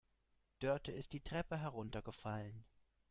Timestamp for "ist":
0.91-1.13